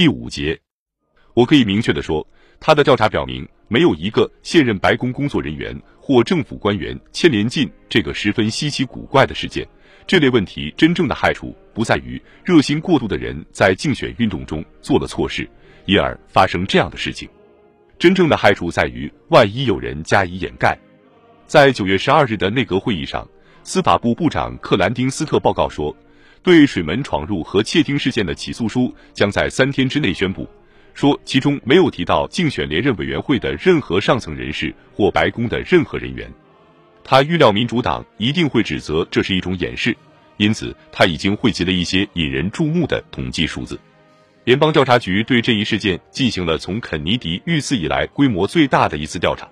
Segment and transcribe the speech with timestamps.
[0.00, 0.58] 第五节，
[1.34, 2.26] 我可以明确的说，
[2.58, 9.68] 他的调查表明，没有一个现任白宫工作人员或政府官员牵连进这个十分稀奇古怪的事件。
[10.06, 15.46] 这类问题真正的害处不在于热心过度的人在竞选运动中做了错事，
[15.84, 17.28] 因而发生这样的事情。
[17.98, 20.78] 真正的害处在于，万一有人加以掩盖。
[21.46, 23.28] 在九月十二日的内阁会议上，
[23.64, 25.94] 司法部部长克兰丁斯特报告说，
[26.42, 30.48] 对水门闯入和窃听事件的起诉书将在三天之内宣布。
[30.92, 36.30] 说其中没有提到竞选连任委员会的任何上层人士或白宫的任何人员。
[37.04, 39.96] 他预料民主党一定会指责这是一种掩饰，
[40.36, 43.78] 因此他已经汇集了一些引人注目的统计数字。
[44.44, 49.48] 联邦调查局对这一事件进行了从肯尼迪遇刺以来规模最大的一次调查。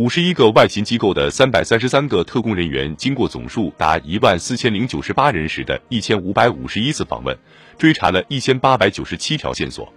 [0.00, 7.38] 五十一个外勤机构的三百三十三个特工人员，经过总数达一万四千零九十八人时的一千五百五十一次访问，
[7.76, 9.92] 追查了一千八百九十七条线索。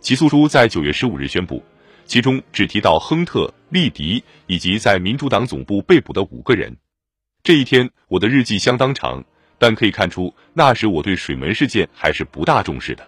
[0.00, 1.62] 起诉书在九月十五日宣布。
[2.06, 6.74] 其中只提到亨特、利迪以及在民主党总部被捕的五个人。
[7.42, 9.22] 这一天，我的日记相当长，
[9.58, 13.06] 但可以看出那时我对水门事件还是不大重视的。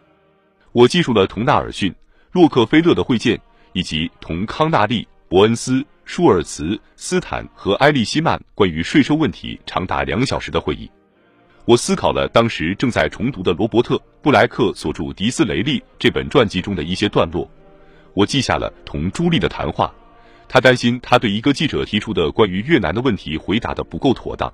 [0.72, 1.94] 我记述了同纳尔逊、
[2.32, 3.40] 洛克菲勒的会见，
[3.72, 10.88] 以及同康纳利、伯恩斯、舒尔茨、斯坦和埃利希曼关于税收问题长达两小时的会议。
[11.64, 17.50] 我思考了当时正在重读的罗伯特·布莱克所著《迪斯雷利》这本传记中的一些段落。
[18.14, 19.92] 我记下了同朱莉的谈话，
[20.48, 24.52] 他担心他对一个记者提出的关于越南的问题回答的不够妥当。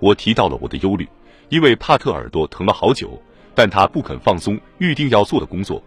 [0.00, 1.08] 我提到了我的忧虑，
[1.48, 3.22] 因为帕特耳朵疼了好久，
[3.54, 5.80] 但他不肯放松预定要做的工作。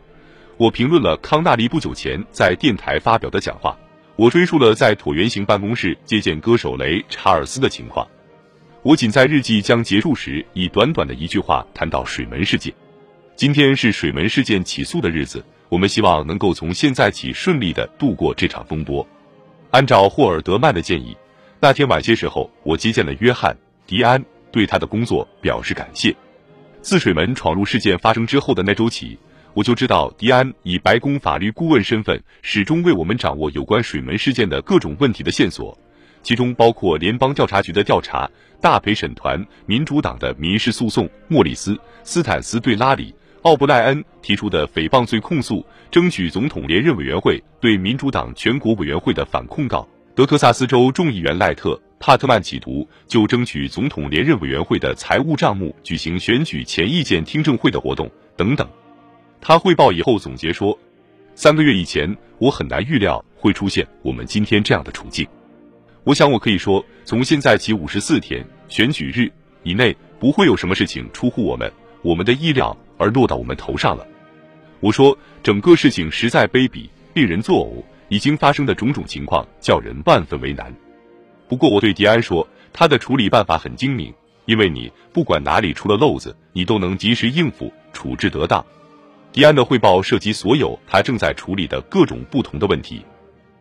[0.55, 3.77] 我评论了康纳利不久前在电台发表的讲话，
[4.19, 8.05] 我追溯了在椭圆形办公室接见歌手雷查尔斯的情况。
[8.81, 12.73] 我仅在日记将结束时，以短短的一句话谈到水门事件。
[13.37, 15.41] 今天是水门事件起诉的日子。
[15.69, 19.07] 我们希望能够从现在起顺利的度过这场风波。
[19.71, 21.15] 按照霍尔德曼的建议，
[21.61, 23.53] 那天晚些时候，我接见了约翰·
[23.87, 26.13] 迪安，对他的工作表示感谢。
[26.81, 29.17] 自水门闯入事件发生之后的那周起，
[29.53, 35.77] 我就知道迪安以白宫法律顾问身份，始终为我们掌握有关水门事件的各种问题的线索，
[36.21, 38.29] 其中包括联邦调查局的调查、
[38.61, 41.73] 大陪审团、民主党的民事诉讼、莫里斯·
[42.03, 43.13] 斯坦斯对拉里。
[43.41, 51.69] 奥布莱恩提出的诽谤罪控诉，争取总统连任委员会对民主党全国委员会的反控告，德克萨斯州众议员赖特·
[52.01, 58.67] 帕特曼企图就争取总统连任委员会的财务账目举行选举前意见听证会的活动等等。
[59.41, 60.77] 他汇报以后总结说
[61.35, 65.27] ：“三个月以前，我很难预料会出现我们今天这样的处境。
[66.03, 69.31] 我想我可以说，从现在起五十四天选举日
[69.63, 74.05] 以内，不会有什么事情出乎我们我们的意料。”而落到我们头上了。
[74.81, 77.81] 我说，整个事情实在卑鄙，令人作呕。
[78.09, 80.69] 已经发生的种种情况，叫人万分为难。
[81.47, 84.13] 不过，我对迪安说，他的处理办法很精明，
[84.47, 88.65] 因为你不管哪里出了漏子，你都能及时应付，处置得当。
[89.31, 93.05] 迪安的汇报涉及所有他正在处理的各种不同的问题。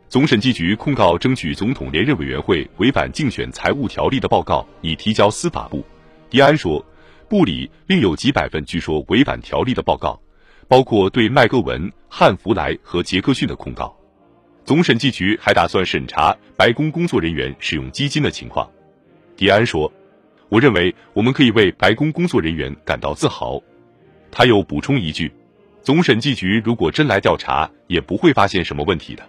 [0.09, 5.85] 总审计局控告争取总统连任委员会违反竞选财务条例的报告已提交司法部。
[6.31, 6.85] 迪安说。
[7.29, 10.19] 部里另有几百份据说违反条例的报告，
[10.67, 13.95] 包括对麦戈文、汉弗莱和杰克逊的控告。
[14.65, 18.67] 总审计局还打算审查白宫工作人员使用基金的情况。
[19.37, 19.93] 迪安说
[20.49, 23.63] ：“我认为我们可以为白宫工作人员感到自豪。”
[24.33, 25.31] 他又补充一句
[25.89, 29.27] ：“总审计局如果真来调查，也不会发现什么问题的。”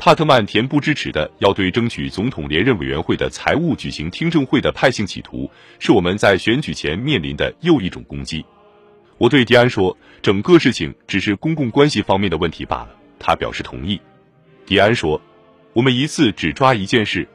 [0.00, 8.42] 帕特曼恬不知耻的要对争取总统连任委员会的财务举行听证会的派性企图，是我们在选举前面临的又一种攻击。
[9.18, 12.96] 我对迪安说，整个事情只是公共关系方面的问题罢了。
[13.18, 14.00] 他表示同意。
[14.64, 15.20] 迪安说，
[15.74, 17.28] 我们一次只抓一件事，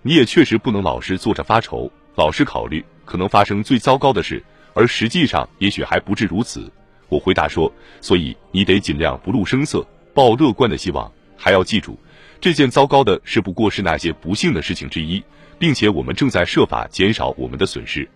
[0.00, 6.72] 你也确实不能老是坐着发愁，老是考虑可能发生最糟糕的事，而实际上也许还不至如此。
[7.10, 11.12] 我回答说，所以你得尽量不露声色，抱乐观的希望。
[11.36, 11.98] 还要记住，
[12.40, 15.22] 这件糟糕的事不过是那些不幸的事情之一，
[15.58, 18.08] 并且我们正在设法减少我们的损失。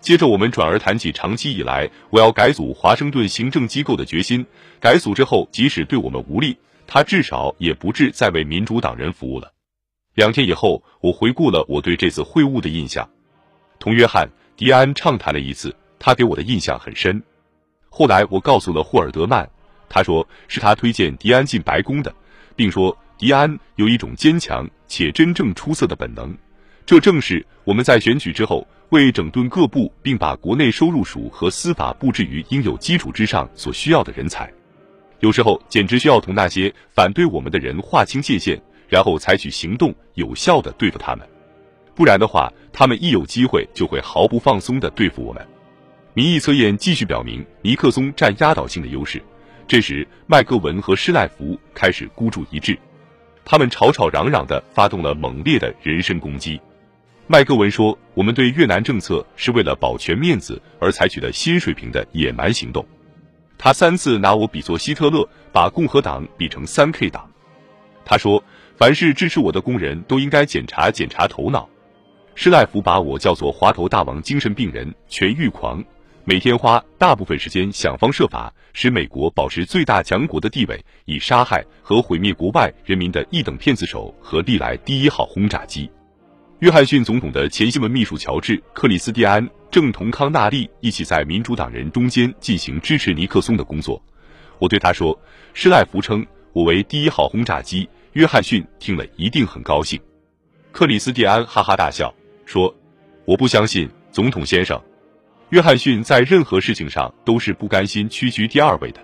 [0.00, 4.46] 接着，我们转而谈起长期以来我要改组华盛顿行政机构的决心。
[4.80, 6.56] 改组之后，即使对我们无力，
[6.86, 9.52] 他至少也不致再为民主党人服务了。
[10.14, 13.08] 两天以后，我回顾了我对这次会晤的印象，
[13.78, 14.26] 同约翰·
[14.56, 17.22] 迪安畅谈了一次，他给我的印象很深。
[17.90, 19.46] 后来，我告诉了霍尔德曼，
[19.88, 22.14] 他说是他推荐迪安进白宫的。
[22.56, 26.34] 并说，迪安有一种坚强且真正出色的本能，
[26.86, 34.50] 这正是我们在选举之后为整顿各部并把国内收入署和司法布置于应有基础之上所需要的人才。
[35.18, 41.28] 有时候简直需要同那些反对我们的人划清界限，然后采取行动，有效的对付他们。
[41.94, 45.46] 不然的话，他们一有机会就会毫不放松的对付我们。
[46.12, 49.22] 民意测验继续表明尼克松占压倒性的优势。
[49.68, 52.76] 这时，麦戈文和施耐福开始孤注一掷，
[53.44, 56.60] 他们吵吵嚷嚷的发动了猛烈的人身攻击。
[57.28, 62.84] 麦戈文说：“我们对越南政策是为了保全面子而采取的新水平的野蛮行动。”
[63.56, 67.30] 他三次拿我比作希特勒，把共和党比成三 K 党。
[68.04, 68.42] 他说
[68.76, 71.68] ：“凡是支持我的工人都应该检查检查头脑。”
[72.34, 75.84] 施耐福把我叫做“滑头大王”精神病人、权欲狂。
[76.30, 85.90] 每天花大部分时间想方设法使美国保持最大强国的地位，以杀害和毁灭国外人民的一等骗子手和历来第一号轰炸机。
[86.60, 94.00] 约翰逊总统的前新闻秘书乔治·克里斯蒂安正同康纳利一起在民主党人中间进行支持尼克松的工作。
[94.60, 95.20] 我对他说
[95.52, 100.00] ：“施赖福称我为第一号轰炸机。”约翰逊听了一定很高兴。
[100.70, 102.14] 克里斯蒂安哈哈大笑
[102.46, 102.72] 说
[103.26, 104.80] ：“我不相信，总统先生。”
[105.50, 109.00] 约翰逊在任何事情上都是不甘心屈居第二位的。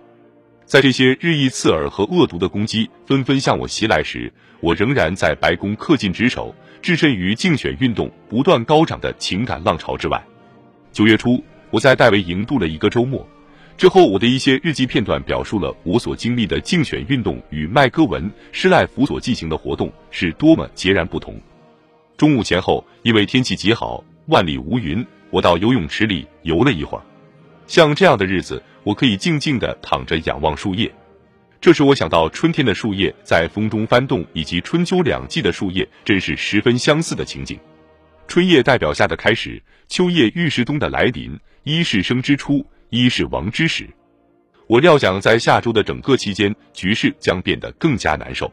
[0.65, 10.25] 在这些日益刺耳和恶毒的攻击纷纷向我袭来时，我仍然在白宫恪尽职守，置身于竞选运动不断高涨的情感浪潮之外。
[10.93, 13.27] 九月初，我在戴维营度了一个周末。
[13.77, 21.39] 之后，我的一些日记片段表述了我所经历的竞选运动与麦戈文、施赖弗所进行的活动是多么截然不同。
[22.17, 25.05] 中午前后，因为天气极好，万里无云。
[25.31, 27.03] 我到游泳池里游了一会儿，
[27.67, 30.93] 像这样的日子，我可以静静的躺着仰望树叶。
[31.61, 37.59] 这时我想到春天的树叶在风中翻动，以及春秋两季的树叶，真是十分相似的情景。
[38.29, 41.39] 春叶代表夏的开始，秋叶预示冬的来临。
[41.65, 43.89] 一是生之初，一是亡之时。
[44.69, 48.53] 我料想在下周的整个期间，局势将变得更加难受。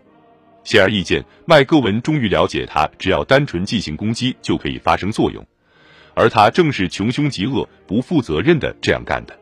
[0.64, 5.46] 显而易见，麦戈文终于了解，他只要单纯进行攻击就可以发生作用。
[6.16, 9.38] 而他正是穷凶极恶、不负责任的这样干的。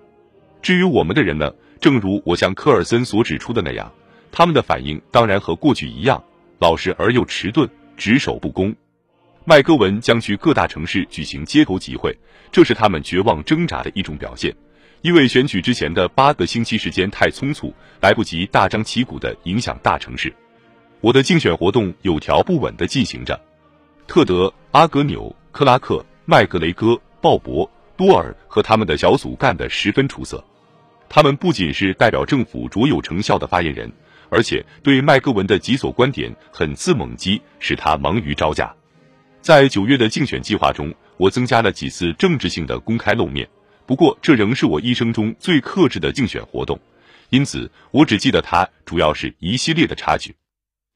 [0.62, 1.52] 至于我们的人呢？
[1.80, 3.92] 正如我向科尔森所指出的那样，
[4.32, 6.24] 他们的反应当然和过去一样，
[6.60, 8.76] 老实而又迟钝，只守不攻。
[9.46, 12.16] 麦戈文将去各大城市举行街头集会，
[12.52, 14.56] 这是他们绝望挣扎的一种表现，
[15.02, 20.32] 因为选举之前的八个星期时间太匆促，来不及大张旗鼓的影响大城市。
[21.00, 23.42] 我的竞选活动有条不紊的进行着，
[24.06, 26.06] 特德、阿格纽、克拉克。
[26.26, 30.44] 麦格雷戈、鲍勃、多尔和他们的小组干得十分出色。
[31.10, 33.92] 他们不仅是代表政府卓有成效的发言人，
[34.30, 38.74] 而且对麦格文的几所观点狠刺猛击，使他忙于招架。
[39.42, 43.50] 在九月的竞选计划中，我增加了几次政治性的公开露面。
[43.88, 46.80] 不过，这仍是我一生中最克制的竞选活动，
[47.30, 50.36] 因此我只记得它主要是一系列的插曲。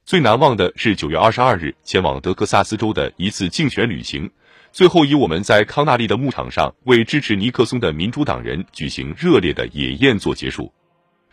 [0.05, 4.29] 最难忘的是九月二十二日前往德克萨斯州的一次竞选旅行。
[4.75, 10.69] 最后以我们在康纳利的牧场上为支持尼克松的民主党人举行热烈的野宴做结束。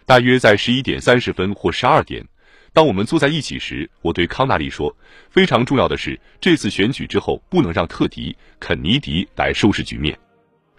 [0.07, 2.25] 大约在十一点三十分或十二点，
[2.73, 4.97] 当我们坐在一起时，我对康纳利说
[5.29, 10.17] ：“非常重要的是，这次选举之后不能让特迪、肯尼迪来收拾局面，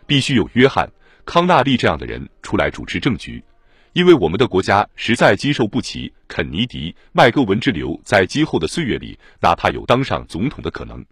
[0.07, 0.87] 必须有约翰·
[1.25, 3.43] 康纳利这样的人出来主持政局，
[3.91, 11.05] 因为我们的国家实在经受不起肯尼迪、麦戈文之流在今后的岁月里哪怕有当上总统的可能。”